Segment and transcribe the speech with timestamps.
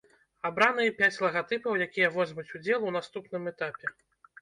[0.49, 3.97] Абраныя пяць лагатыпаў, якія возьмуць удзел у наступным этапе.